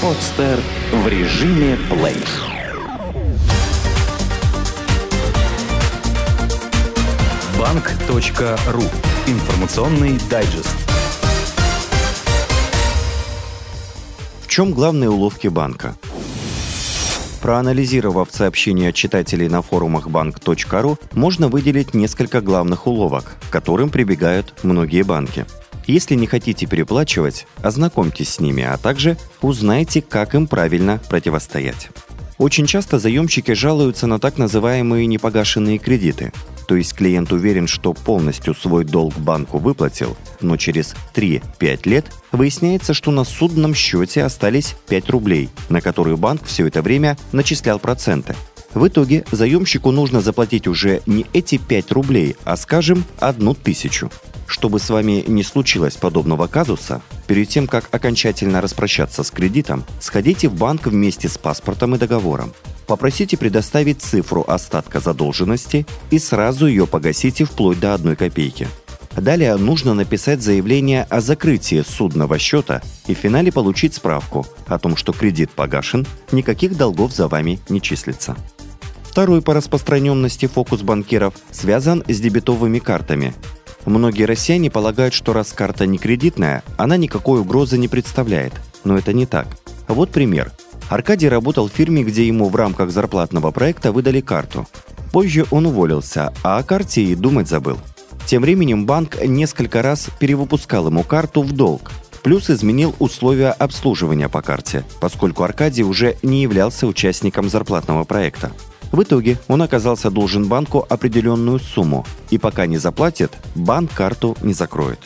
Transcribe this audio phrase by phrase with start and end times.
[0.00, 0.60] Подстер
[0.92, 2.14] в режиме плей.
[7.58, 8.82] Банк.ру.
[9.26, 10.76] Информационный дайджест.
[14.40, 15.96] В чем главные уловки банка?
[17.42, 25.02] Проанализировав сообщения читателей на форумах банк.ру, можно выделить несколько главных уловок, к которым прибегают многие
[25.02, 25.44] банки.
[25.88, 31.88] Если не хотите переплачивать, ознакомьтесь с ними, а также узнайте, как им правильно противостоять.
[32.36, 36.30] Очень часто заемщики жалуются на так называемые непогашенные кредиты.
[36.68, 42.92] То есть клиент уверен, что полностью свой долг банку выплатил, но через 3-5 лет выясняется,
[42.92, 48.36] что на судном счете остались 5 рублей, на которые банк все это время начислял проценты.
[48.74, 54.10] В итоге заемщику нужно заплатить уже не эти 5 рублей, а, скажем, одну тысячу.
[54.48, 60.48] Чтобы с вами не случилось подобного казуса, перед тем, как окончательно распрощаться с кредитом, сходите
[60.48, 62.54] в банк вместе с паспортом и договором.
[62.86, 68.66] Попросите предоставить цифру остатка задолженности и сразу ее погасите вплоть до одной копейки.
[69.14, 74.96] Далее нужно написать заявление о закрытии судного счета и в финале получить справку о том,
[74.96, 78.34] что кредит погашен, никаких долгов за вами не числится.
[79.02, 83.34] Второй по распространенности фокус банкиров связан с дебетовыми картами,
[83.84, 88.52] Многие россияне полагают, что раз карта не кредитная, она никакой угрозы не представляет.
[88.84, 89.46] Но это не так.
[89.86, 90.52] Вот пример.
[90.88, 94.66] Аркадий работал в фирме, где ему в рамках зарплатного проекта выдали карту.
[95.12, 97.78] Позже он уволился, а о карте и думать забыл.
[98.26, 101.90] Тем временем банк несколько раз перевыпускал ему карту в долг,
[102.22, 108.52] плюс изменил условия обслуживания по карте, поскольку Аркадий уже не являлся участником зарплатного проекта.
[108.92, 114.54] В итоге он оказался должен банку определенную сумму, и пока не заплатит, банк карту не
[114.54, 115.00] закроет.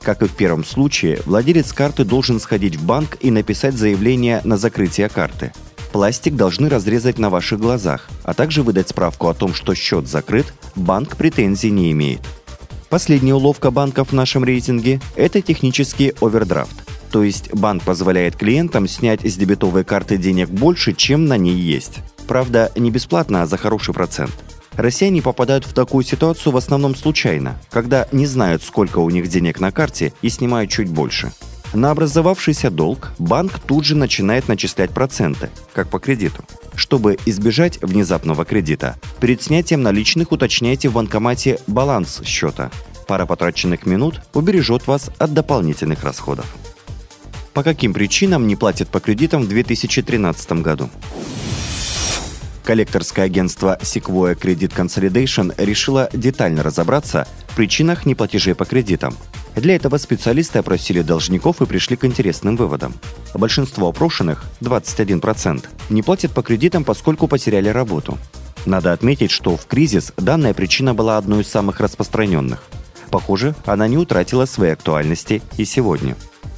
[0.00, 4.56] Как и в первом случае, владелец карты должен сходить в банк и написать заявление на
[4.56, 5.52] закрытие карты.
[5.92, 10.52] Пластик должны разрезать на ваших глазах, а также выдать справку о том, что счет закрыт,
[10.76, 12.20] банк претензий не имеет.
[12.90, 16.74] Последняя уловка банков в нашем рейтинге– это технический овердрафт.
[17.10, 21.98] То есть банк позволяет клиентам снять с дебетовой карты денег больше, чем на ней есть.
[22.28, 24.32] Правда, не бесплатно, а за хороший процент.
[24.76, 29.58] Россияне попадают в такую ситуацию в основном случайно, когда не знают, сколько у них денег
[29.58, 31.32] на карте и снимают чуть больше.
[31.72, 36.44] На образовавшийся долг банк тут же начинает начислять проценты, как по кредиту.
[36.74, 42.70] Чтобы избежать внезапного кредита, перед снятием наличных уточняйте в банкомате баланс счета.
[43.06, 46.46] Пара потраченных минут убережет вас от дополнительных расходов.
[47.54, 50.90] По каким причинам не платят по кредитам в 2013 году?
[52.68, 59.16] Коллекторское агентство Sequoia Credit Consolidation решило детально разобраться в причинах неплатежей по кредитам.
[59.56, 62.92] Для этого специалисты опросили должников и пришли к интересным выводам.
[63.32, 68.18] Большинство опрошенных, 21%, не платят по кредитам, поскольку потеряли работу.
[68.66, 72.62] Надо отметить, что в кризис данная причина была одной из самых распространенных.
[73.10, 76.16] Похоже, она не утратила своей актуальности и сегодня.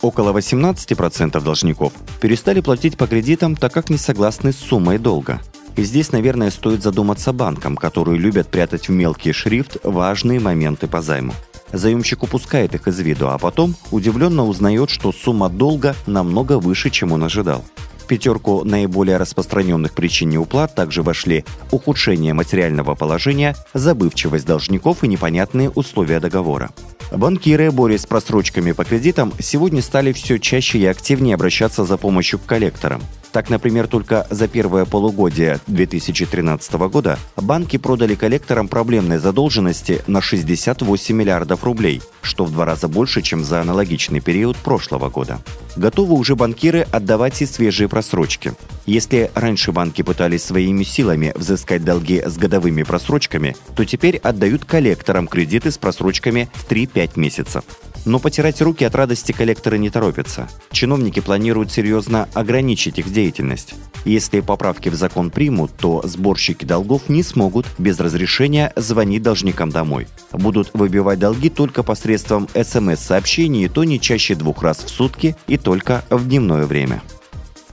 [0.00, 5.40] Около 18% должников перестали платить по кредитам, так как не согласны с суммой долга–
[5.76, 11.00] и здесь, наверное, стоит задуматься банкам, которые любят прятать в мелкий шрифт важные моменты по
[11.00, 11.32] займу.
[11.72, 17.12] Заемщик упускает их из виду, а потом удивленно узнает, что сумма долга намного выше, чем
[17.12, 17.64] он ожидал.
[18.08, 26.20] Пятерку наиболее распространенных причин неуплат также вошли ухудшение материального положения, забывчивость должников и непонятные условия
[26.20, 26.72] договора.
[27.10, 32.38] Банкиры, борясь с просрочками по кредитам, сегодня стали все чаще и активнее обращаться за помощью
[32.38, 33.00] к коллекторам.
[33.32, 41.16] Так, например, только за первое полугодие 2013 года банки продали коллекторам проблемной задолженности на 68
[41.16, 45.38] миллиардов рублей, что в два раза больше, чем за аналогичный период прошлого года.
[45.76, 48.52] Готовы уже банкиры отдавать и свежие просрочки.
[48.84, 55.26] Если раньше банки пытались своими силами взыскать долги с годовыми просрочками, то теперь отдают коллекторам
[55.26, 57.64] кредиты с просрочками в 3-5 месяцев.
[58.04, 60.48] Но потирать руки от радости коллекторы не торопятся.
[60.72, 63.74] Чиновники планируют серьезно ограничить их деятельность.
[64.04, 70.08] Если поправки в закон примут, то сборщики долгов не смогут без разрешения звонить должникам домой.
[70.32, 76.04] Будут выбивать долги только посредством смс-сообщений, то не чаще двух раз в сутки и только
[76.10, 77.02] в дневное время.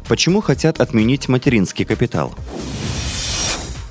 [0.07, 2.36] Почему хотят отменить материнский капитал?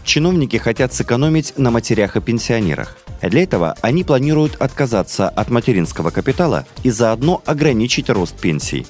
[0.04, 2.96] Чиновники хотят сэкономить на матерях и пенсионерах.
[3.22, 8.86] Для этого они планируют отказаться от материнского капитала и заодно ограничить рост пенсий.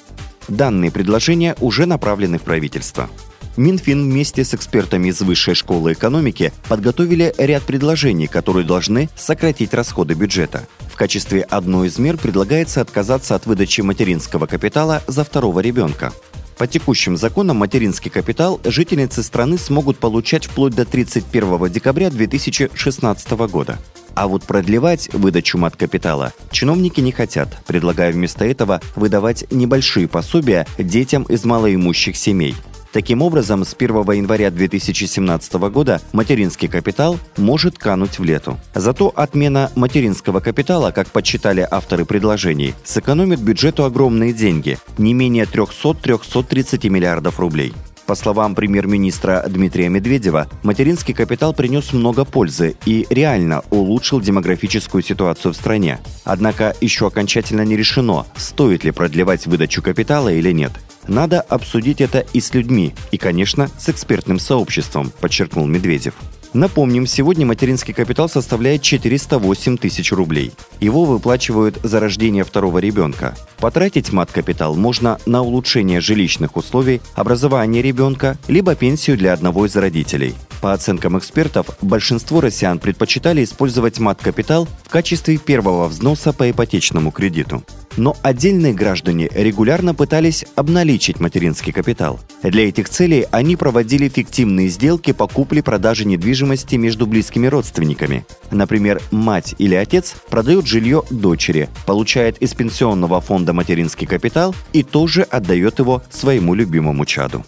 [0.47, 3.09] Данные предложения уже направлены в правительство.
[3.57, 10.13] Минфин вместе с экспертами из Высшей школы экономики подготовили ряд предложений, которые должны сократить расходы
[10.13, 10.65] бюджета.
[10.91, 16.13] В качестве одной из мер предлагается отказаться от выдачи материнского капитала за второго ребенка.
[16.57, 23.77] По текущим законам материнский капитал жительницы страны смогут получать вплоть до 31 декабря 2016 года.
[24.19, 31.23] А вот продлевать выдачу мат-капитала чиновники не хотят, предлагая вместо этого выдавать небольшие пособия детям
[31.23, 32.53] из малоимущих семей.
[32.91, 38.59] Таким образом, с 1 января 2017 года материнский капитал может кануть в лету.
[38.75, 46.89] Зато отмена материнского капитала, как подсчитали авторы предложений, сэкономит бюджету огромные деньги– не менее 300-330
[46.89, 47.73] миллиардов рублей.
[48.09, 55.53] По словам премьер-министра Дмитрия Медведева, материнский капитал принес много пользы и реально улучшил демографическую ситуацию
[55.53, 55.99] в стране.
[56.23, 60.71] Однако еще окончательно не решено, стоит ли продлевать выдачу капитала или нет.
[61.07, 66.15] Надо обсудить это и с людьми, и, конечно, с экспертным сообществом, подчеркнул Медведев.
[66.53, 70.51] Напомним, сегодня материнский капитал составляет 408 тысяч рублей.
[70.79, 73.35] Его выплачивают за рождение второго ребенка.
[73.59, 80.33] Потратить мат-капитал можно на улучшение жилищных условий, образование ребенка, либо пенсию для одного из родителей.
[80.59, 87.63] По оценкам экспертов, большинство россиян предпочитали использовать мат-капитал в качестве первого взноса по ипотечному кредиту
[87.99, 92.19] но отдельные граждане регулярно пытались обналичить материнский капитал.
[92.41, 98.25] Для этих целей они проводили фиктивные сделки по купле-продаже недвижимости между близкими родственниками.
[98.51, 105.23] Например, мать или отец продают жилье дочери, получает из пенсионного фонда материнский капитал и тоже
[105.23, 107.43] отдает его своему любимому чаду.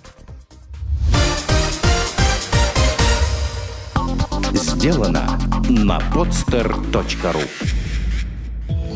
[4.53, 5.39] Сделано
[5.69, 7.80] на podster.ru